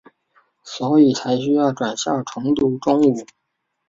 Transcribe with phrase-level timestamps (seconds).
[0.63, 3.23] 所以才需要转校重读中五。